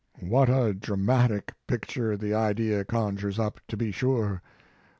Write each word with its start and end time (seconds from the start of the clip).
What 0.21 0.49
a 0.49 0.73
dramatic 0.73 1.29
Mark 1.29 1.45
Twain 1.45 1.65
picture 1.79 2.17
the 2.17 2.33
idea 2.33 2.83
conjures 2.83 3.37
up, 3.37 3.59
to 3.67 3.77
be 3.77 3.91
sure! 3.91 4.41